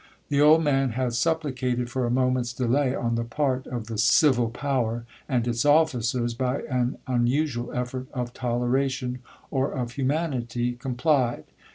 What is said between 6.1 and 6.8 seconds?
by